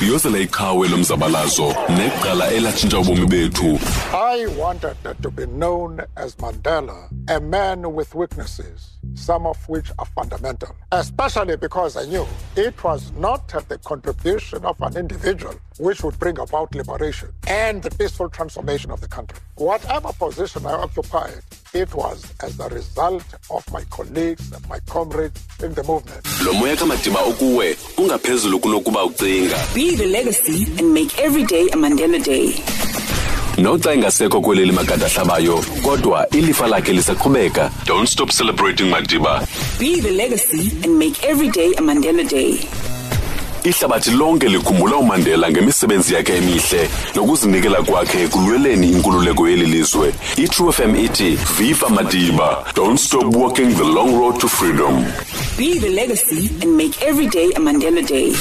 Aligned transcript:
iqhawe 0.00 0.88
lomzabalazo 0.88 1.72
neqala 1.96 2.50
elatshintsha 2.52 2.98
ubomi 2.98 3.26
bethu 3.26 3.78
I 4.12 4.46
wanted 4.58 4.96
to 5.22 5.30
be 5.30 5.46
known 5.46 6.00
as 6.16 6.34
Mandela, 6.36 7.08
a 7.28 7.40
man 7.40 7.92
with 7.94 8.14
weaknesses, 8.14 8.98
some 9.14 9.46
of 9.46 9.56
which 9.68 9.90
are 9.98 10.06
fundamental, 10.06 10.74
especially 10.90 11.56
because 11.56 11.96
I 11.96 12.06
knew 12.06 12.26
it 12.56 12.82
was 12.82 13.12
not 13.12 13.48
the 13.68 13.78
contribution 13.78 14.64
of 14.64 14.80
an 14.82 14.96
individual 14.96 15.54
which 15.78 16.02
would 16.02 16.18
bring 16.18 16.38
about 16.38 16.74
liberation 16.74 17.28
and 17.46 17.82
the 17.82 17.90
peaceful 17.90 18.28
transformation 18.28 18.90
of 18.90 19.00
the 19.00 19.08
country. 19.08 19.38
Whatever 19.56 20.12
position 20.12 20.66
I 20.66 20.72
occupied, 20.72 21.42
it 21.74 21.94
was 21.94 22.24
as 22.40 22.58
a 22.60 22.68
result 22.68 23.24
of 23.50 23.64
my 23.72 23.82
colleagues 23.90 24.52
and 24.52 24.68
my 24.68 24.78
comrades 24.88 25.40
in 25.64 25.74
the 25.74 25.82
movement. 25.82 26.26
lo 26.44 26.52
moya 26.52 26.76
kamadiba 26.76 27.24
ukuwe 27.24 27.76
ungaphezulu 27.98 28.58
kunokuba 28.60 29.04
ucinga 29.04 29.56
Be 29.74 29.96
the 29.96 30.06
legacy 30.06 30.66
and 30.78 30.92
make 30.94 31.18
every 31.18 31.44
day 31.44 31.68
a 31.72 31.76
Mandela 31.76 32.18
Day. 32.24 32.54
noxa 33.58 33.94
ingasekho 33.94 34.40
kweli 34.40 34.64
limakade 34.66 35.04
ahlabayo 35.04 35.64
kodwa 35.82 36.28
ilifa 36.30 36.66
lakhe 36.66 36.92
lisaqhubeka 36.92 37.70
don't 37.86 38.08
stop 38.08 38.30
celebrating 38.30 38.84
madiba 38.90 39.46
Be 39.78 40.00
the 40.00 40.10
legacy 40.10 40.72
and 40.84 40.98
make 40.98 41.24
every 41.28 41.48
day 41.50 41.72
a 41.78 41.80
Mandela 41.82 42.28
Day. 42.28 42.58
Ihlabathi 43.64 44.10
lonke 44.10 44.48
likhumbula 44.48 44.96
umandela 44.96 45.50
ngemisebenzi 45.50 46.14
yakhe 46.14 46.36
emihle 46.36 46.88
nokuzinikela 47.14 47.82
kwakhe 47.82 48.22
ekulweleni 48.24 48.88
inkululeko 48.90 49.48
yeli 49.48 49.66
lizwe 49.66 50.12
itrue 50.36 50.72
fm 50.72 50.96
ithi 50.96 51.30
viva 51.58 51.88
madiba 51.88 52.64
don't 52.74 52.98
stop 53.00 53.36
walking 53.36 53.74
the 53.76 53.84
long 53.84 54.14
road 54.20 54.38
to 54.40 54.48
freedom 54.48 55.04
Be 55.56 55.78
the 55.78 55.88
legacy 55.88 56.50
and 56.62 56.76
make 56.76 57.00
every 57.02 57.26
day 57.26 57.50
a 57.56 57.60
Mandela 57.60 58.02
Day. 58.06 58.34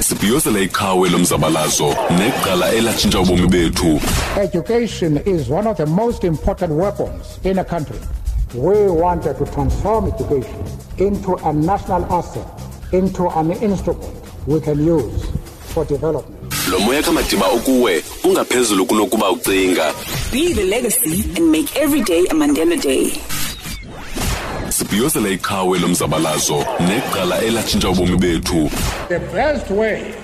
sibhiyozela 0.00 0.60
iqhawe 0.60 1.08
lomzabalazo 1.10 1.94
neqala 2.18 2.72
elatshintsha 2.74 3.20
ubomi 3.20 3.46
bethu 3.48 4.00
Education 4.36 5.16
is 5.26 5.48
one 5.48 5.66
of 5.66 5.76
the 5.76 5.86
most 5.86 6.24
important 6.24 6.72
weapons 6.72 7.38
in 7.44 7.58
a 7.58 7.64
country. 7.64 7.98
We 8.54 8.88
wanted 8.90 9.38
to 9.38 9.44
transform 9.46 10.06
education 10.12 10.64
into 10.98 11.34
a 11.48 11.52
national 11.52 12.04
asset, 12.12 12.46
into 12.92 13.28
an 13.28 13.50
instrument 13.52 14.14
we 14.46 14.60
can 14.60 14.84
use 14.84 15.24
for 15.74 15.84
development. 15.84 16.36
lo 16.70 16.78
moya 16.78 17.02
kamadiba 17.02 17.52
ukuwe 17.52 18.04
ungaphezulu 18.24 18.86
kunokuba 18.86 19.30
ucinga 19.30 19.92
Be 20.32 20.52
the 20.54 20.64
legacy 20.64 21.24
and 21.36 21.50
make 21.52 21.76
every 21.76 22.00
day 22.02 22.24
a 22.30 22.34
Mandela 22.34 22.76
Day. 22.80 23.12
sibhiyozela 24.68 25.28
iqhawe 25.28 25.78
lomzabalazo 25.78 26.64
neqala 26.88 27.42
elatshintsha 27.42 27.88
ubomi 27.90 28.16
bethu 28.16 28.70
The 29.08 29.18
best 29.18 29.70
way 29.70 30.14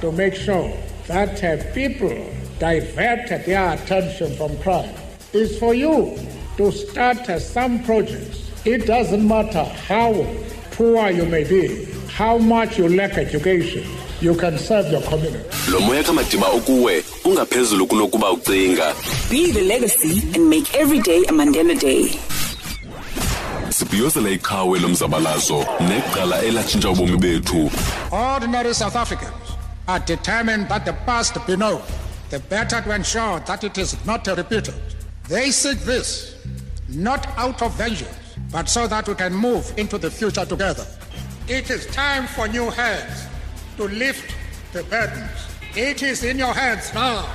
to 0.00 0.12
make 0.12 0.34
sure 0.34 0.72
that 1.08 1.42
uh, 1.44 1.56
people 1.74 2.14
divert 2.58 3.28
their 3.46 3.72
attention 3.72 4.36
from 4.36 4.56
crime 4.58 4.94
is 5.32 5.58
for 5.58 5.74
you 5.74 6.18
to 6.56 6.70
start 6.72 7.28
uh, 7.30 7.38
some 7.38 7.78
projects. 7.84 8.50
It 8.64 8.86
doesn't 8.86 9.26
matter 9.26 9.64
how 9.88 10.12
poor 10.72 11.10
you 11.10 11.24
may 11.26 11.44
be, 11.44 11.86
how 12.22 12.38
much 12.38 12.78
you 12.78 12.88
lack 12.88 13.18
education, 13.18 13.84
you 14.20 14.32
can 14.36 14.56
serve 14.56 14.86
your 14.92 15.02
community. 15.02 15.44
lo 15.72 15.80
moya 15.80 16.02
kamadiba 16.04 16.52
ukuwe 16.52 17.04
ungaphezulu 17.24 17.86
kunokuba 17.86 18.30
ucinga 18.32 18.94
Be 19.30 19.50
the 19.52 19.62
legacy 19.62 20.22
and 20.34 20.48
make 20.48 20.72
every 20.74 21.00
day 21.00 21.24
a 21.28 21.32
Mandela 21.32 21.74
Day. 21.80 22.20
sibhiyozela 23.70 24.30
iqhawe 24.30 24.78
lomzabalazo 24.80 25.64
neqala 25.88 26.42
elatshintsha 26.42 26.90
ubomi 26.90 27.16
bethu 27.18 27.70
Ordinary 28.12 28.74
South 28.74 28.96
Africans 28.96 29.56
are 29.88 30.00
determined 30.06 30.68
that 30.68 30.84
the 30.84 30.92
past 31.06 31.34
be 31.46 31.56
known, 31.56 31.82
the 32.30 32.38
better 32.38 32.80
to 32.80 32.94
ensure 32.94 33.40
that 33.40 33.64
it 33.64 33.78
is 33.78 33.96
not 34.06 34.26
repeated. 34.28 34.74
They 35.28 35.50
seek 35.50 35.78
this 35.80 36.36
not 36.88 37.26
out 37.36 37.62
of 37.62 37.72
vengeance, 37.76 38.14
but 38.52 38.68
so 38.68 38.86
that 38.86 39.08
we 39.08 39.14
can 39.14 39.32
move 39.34 39.72
into 39.76 39.98
the 39.98 40.10
future 40.10 40.44
together. 40.44 40.86
It 41.48 41.70
is 41.70 41.86
time 41.86 42.26
for 42.26 42.48
new 42.48 42.70
hands 42.70 43.26
to 43.76 43.84
lift 43.88 44.34
the 44.72 44.82
burdens. 44.84 45.30
It 45.74 46.02
is 46.02 46.22
in 46.24 46.38
your 46.38 46.54
hands 46.54 46.92
now. 46.94 47.26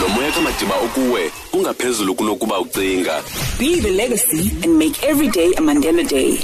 lo 0.00 0.08
moya 0.08 0.32
kamadiba 0.32 0.80
ukuwe 0.80 1.32
ungaphezulu 1.52 2.14
kunokuba 2.14 2.60
ucinga 2.60 3.22
Be 3.58 3.80
the 3.80 3.90
legacy 3.90 4.50
and 4.64 4.78
make 4.78 5.02
every 5.02 5.28
day 5.28 5.52
a 5.58 5.60
Mandela 5.60 6.08
Day. 6.08 6.36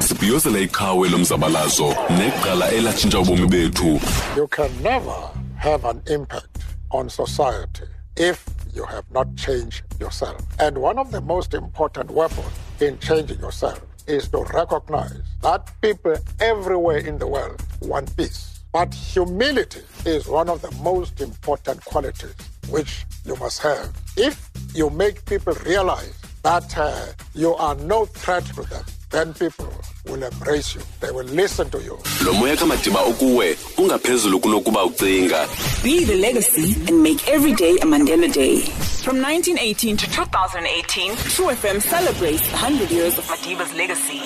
sibhiyozela 0.00 0.58
iqhawe 0.58 1.08
lomzabalazo 1.08 1.88
neqala 2.10 2.70
elatshintsha 2.70 3.18
ubomi 3.18 3.46
bethu 3.48 4.00
You 4.36 4.46
can 4.48 4.70
never 4.82 5.30
have 5.58 5.84
an 5.84 6.00
impact 6.06 6.58
on 6.90 7.10
society 7.10 7.84
if 8.16 8.44
you 8.74 8.84
have 8.84 9.04
not 9.12 9.26
changed 9.36 9.82
yourself. 10.00 10.40
And 10.60 10.78
one 10.78 10.98
of 10.98 11.10
the 11.10 11.20
most 11.20 11.52
important 11.54 12.10
weapons 12.10 12.52
in 12.80 12.98
changing 13.00 13.40
yourself 13.40 13.80
is 14.08 14.28
to 14.28 14.42
recognize 14.54 15.22
that 15.42 15.70
people 15.80 16.16
everywhere 16.40 16.98
in 16.98 17.18
the 17.18 17.26
world 17.26 17.62
want 17.80 18.16
peace. 18.16 18.60
But 18.72 18.92
humility 18.92 19.82
is 20.04 20.26
one 20.26 20.48
of 20.48 20.62
the 20.62 20.70
most 20.82 21.20
important 21.20 21.84
qualities 21.84 22.34
which 22.70 23.04
you 23.24 23.36
must 23.36 23.62
have. 23.62 23.90
If 24.16 24.50
you 24.74 24.90
make 24.90 25.24
people 25.24 25.54
realize 25.64 26.14
that 26.42 26.76
uh, 26.76 27.06
you 27.34 27.54
are 27.54 27.74
no 27.74 28.06
threat 28.06 28.44
to 28.46 28.62
them, 28.62 28.84
then 29.10 29.34
people 29.34 29.72
will 30.08 30.22
embrace 30.22 30.74
you. 30.74 30.80
They 31.00 31.10
will 31.10 31.26
listen 31.26 31.70
to 31.70 31.78
you. 31.82 31.98
lo 32.24 32.32
moya 32.32 32.56
kamadiba 32.56 33.04
ukuwe 33.06 33.56
ungaphezulu 33.78 34.40
kunokuba 34.40 34.84
ucinga 34.84 35.46
Be 35.82 36.04
the 36.04 36.16
legacy 36.16 36.74
and 36.88 37.02
make 37.02 37.26
every 37.28 37.52
day 37.54 37.76
a 37.82 37.86
Mandela 37.86 38.32
Day. 38.32 38.60
From 39.04 39.20
1918 39.22 39.96
to 39.96 40.06
2018, 40.10 41.16
True 41.16 41.46
FM 41.54 41.80
celebrates 41.80 42.50
100 42.52 42.90
years 42.90 43.16
of 43.18 43.24
Madiba's 43.28 43.72
legacy. 43.74 44.20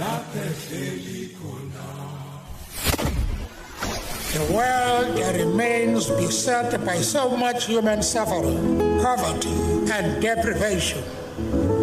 The 0.00 1.03
world 4.94 5.16
that 5.16 5.34
remains 5.36 6.10
beset 6.10 6.84
by 6.84 6.96
so 7.00 7.36
much 7.36 7.66
human 7.66 8.02
suffering, 8.02 9.00
poverty, 9.02 9.50
and 9.90 10.22
deprivation. 10.22 11.02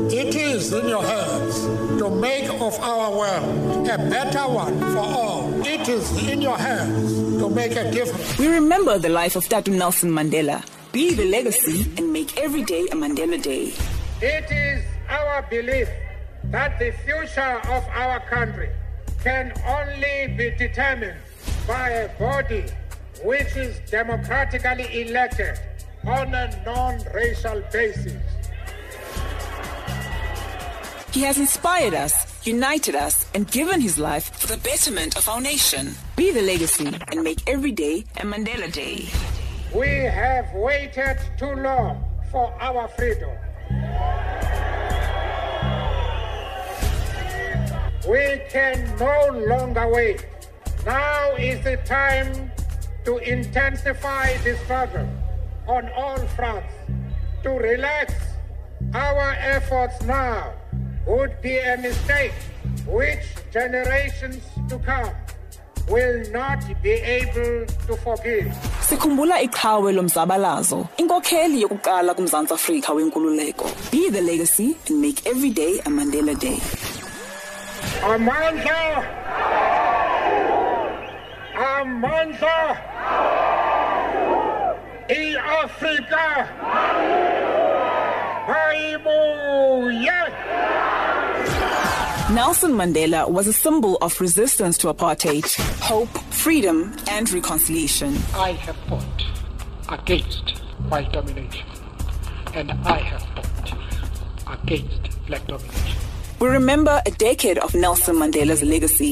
It 0.09 0.35
is 0.35 0.71
in 0.71 0.87
your 0.87 1.03
hands 1.03 1.55
to 1.99 2.09
make 2.09 2.49
of 2.49 2.79
our 2.79 3.09
world 3.19 3.87
a 3.87 3.97
better 3.97 4.45
one 4.47 4.79
for 4.93 5.05
all. 5.19 5.65
It 5.65 5.89
is 5.89 6.05
in 6.27 6.41
your 6.41 6.57
hands 6.57 7.11
to 7.39 7.49
make 7.49 7.75
a 7.75 7.91
difference. 7.91 8.37
We 8.39 8.47
remember 8.47 8.97
the 8.97 9.09
life 9.09 9.35
of 9.35 9.47
Tata 9.49 9.71
Nelson 9.71 10.11
Mandela. 10.11 10.63
Be 10.93 11.13
the 11.13 11.25
legacy 11.25 11.91
and 11.97 12.13
make 12.13 12.37
every 12.37 12.63
day 12.63 12.83
a 12.91 12.95
Mandela 12.95 13.41
Day. 13.41 13.73
It 14.21 14.47
is 14.51 14.83
our 15.09 15.41
belief 15.49 15.89
that 16.45 16.79
the 16.79 16.91
future 17.03 17.59
of 17.75 17.83
our 18.03 18.19
country 18.29 18.69
can 19.23 19.53
only 19.67 20.33
be 20.37 20.51
determined 20.57 21.17
by 21.67 21.89
a 21.89 22.07
body 22.17 22.65
which 23.23 23.55
is 23.55 23.79
democratically 23.89 25.01
elected 25.01 25.59
on 26.05 26.33
a 26.33 26.63
non-racial 26.65 27.61
basis. 27.71 28.21
He 31.11 31.21
has 31.21 31.37
inspired 31.37 31.93
us, 31.93 32.13
united 32.47 32.95
us, 32.95 33.27
and 33.35 33.49
given 33.51 33.81
his 33.81 33.99
life 33.99 34.33
for 34.35 34.47
the 34.47 34.57
betterment 34.57 35.17
of 35.17 35.27
our 35.27 35.41
nation. 35.41 35.93
Be 36.15 36.31
the 36.31 36.41
legacy 36.41 36.87
and 36.87 37.21
make 37.21 37.47
every 37.47 37.71
day 37.71 38.05
a 38.17 38.21
Mandela 38.21 38.71
Day. 38.71 39.09
We 39.75 39.87
have 39.87 40.53
waited 40.53 41.17
too 41.37 41.53
long 41.53 42.03
for 42.31 42.53
our 42.61 42.87
freedom. 42.89 43.29
We 48.07 48.41
can 48.49 48.97
no 48.97 49.45
longer 49.47 49.87
wait. 49.89 50.25
Now 50.85 51.35
is 51.35 51.63
the 51.63 51.77
time 51.85 52.51
to 53.05 53.17
intensify 53.17 54.37
the 54.43 54.55
struggle 54.63 55.07
on 55.67 55.89
all 55.95 56.19
fronts. 56.35 56.73
To 57.43 57.49
relax 57.49 58.13
our 58.93 59.35
efforts 59.39 60.01
now 60.03 60.53
would 61.07 61.41
be 61.41 61.57
a 61.57 61.77
mistake 61.77 62.33
which 62.85 63.23
generations 63.51 64.43
to 64.69 64.77
come 64.79 65.09
will 65.89 66.23
not 66.31 66.63
be 66.83 66.91
able 66.91 67.65
to 67.87 67.95
forgive. 67.97 68.45
Sikhumbula 68.87 69.41
iqhawe 69.41 69.91
lomzabalazo, 69.93 70.87
inkokheli 70.97 71.61
yokuqala 71.63 72.13
kumzantsi 72.15 72.53
Afrika 72.53 72.93
wenkululeko. 72.93 73.91
Be 73.91 74.09
the 74.09 74.21
legacy 74.21 74.77
and 74.87 75.01
make 75.01 75.25
every 75.25 75.49
day 75.49 75.79
a 75.79 75.89
Mandela 75.89 76.39
Day. 76.39 76.59
Amandla! 78.01 79.03
Amandla! 81.55 82.90
Afrika! 85.61 86.47
Nelson 92.33 92.71
Mandela 92.71 93.29
was 93.29 93.47
a 93.47 93.53
symbol 93.53 93.97
of 94.01 94.19
resistance 94.21 94.77
to 94.79 94.87
apartheid, 94.87 95.45
hope, 95.81 96.09
freedom, 96.31 96.95
and 97.09 97.29
reconciliation. 97.31 98.15
I 98.33 98.53
have 98.53 98.77
fought 98.87 99.23
against 99.89 100.57
white 100.89 101.11
domination, 101.11 101.67
and 102.53 102.71
I 102.71 102.99
have 102.99 103.21
fought 103.35 104.59
against 104.61 105.25
black 105.27 105.45
domination. 105.45 105.97
We 106.39 106.47
remember 106.47 107.01
a 107.05 107.11
decade 107.11 107.57
of 107.57 107.75
Nelson 107.75 108.15
Mandela's 108.15 108.63
legacy. 108.63 109.11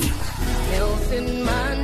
Nelson 0.72 1.46
Mandela, 1.46 1.79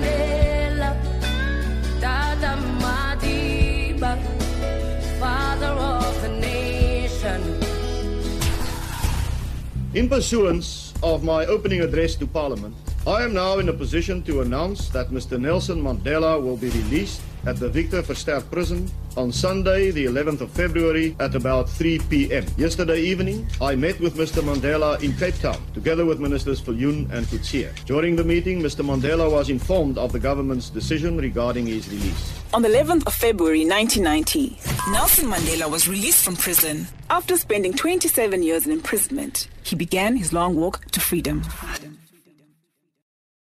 In 9.95 10.09
pursuance 10.09 10.93
of 11.01 11.23
my 11.23 11.45
opening 11.45 11.79
address 11.79 12.15
to 12.15 12.27
Parliament, 12.27 12.75
I 13.07 13.23
am 13.23 13.33
now 13.33 13.59
in 13.59 13.69
a 13.69 13.73
position 13.73 14.21
to 14.23 14.41
announce 14.41 14.89
that 14.89 15.07
Mr. 15.09 15.39
Nelson 15.39 15.81
Mandela 15.81 16.35
will 16.35 16.57
be 16.57 16.67
released 16.67 17.21
at 17.45 17.57
the 17.57 17.69
Victor 17.69 18.01
Verster 18.01 18.41
prison 18.49 18.89
on 19.17 19.31
Sunday, 19.31 19.91
the 19.91 20.05
11th 20.05 20.41
of 20.41 20.51
February 20.51 21.15
at 21.19 21.35
about 21.35 21.69
3 21.69 21.99
p.m. 22.09 22.45
Yesterday 22.57 22.99
evening, 22.99 23.47
I 23.61 23.75
met 23.75 23.99
with 23.99 24.15
Mr. 24.17 24.41
Mandela 24.41 25.01
in 25.01 25.13
Cape 25.15 25.35
Town, 25.35 25.61
together 25.73 26.05
with 26.05 26.19
Ministers 26.19 26.61
Viljoen 26.61 27.09
and 27.11 27.25
Coetzee. 27.27 27.69
During 27.85 28.15
the 28.15 28.23
meeting, 28.23 28.61
Mr. 28.61 28.83
Mandela 28.83 29.31
was 29.31 29.49
informed 29.49 29.97
of 29.97 30.11
the 30.11 30.19
government's 30.19 30.69
decision 30.69 31.17
regarding 31.17 31.67
his 31.67 31.87
release. 31.89 32.33
On 32.53 32.61
the 32.61 32.69
11th 32.69 33.07
of 33.07 33.13
February 33.13 33.65
1990, 33.65 34.59
Nelson 34.91 35.29
Mandela 35.29 35.69
was 35.69 35.87
released 35.87 36.23
from 36.23 36.35
prison. 36.35 36.87
After 37.09 37.37
spending 37.37 37.73
27 37.73 38.41
years 38.43 38.65
in 38.65 38.71
imprisonment, 38.71 39.47
he 39.63 39.75
began 39.75 40.15
his 40.15 40.33
long 40.33 40.55
walk 40.55 40.85
to 40.91 40.99
freedom. 40.99 41.43